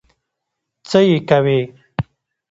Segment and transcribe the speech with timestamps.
[0.89, 1.59] څه يې کوې؟